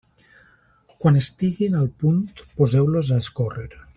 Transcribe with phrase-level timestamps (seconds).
[1.03, 2.25] Quan estiguin al punt,
[2.61, 3.71] poseu-los a escórrer.